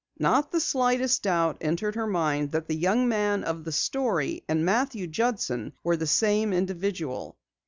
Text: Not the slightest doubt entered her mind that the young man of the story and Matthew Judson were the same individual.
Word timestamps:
Not 0.17 0.51
the 0.51 0.59
slightest 0.59 1.21
doubt 1.21 1.59
entered 1.61 1.93
her 1.93 2.07
mind 2.07 2.53
that 2.53 2.67
the 2.67 2.73
young 2.75 3.07
man 3.07 3.43
of 3.43 3.63
the 3.65 3.71
story 3.71 4.43
and 4.49 4.65
Matthew 4.65 5.05
Judson 5.05 5.73
were 5.83 5.95
the 5.95 6.07
same 6.07 6.53
individual. 6.53 7.37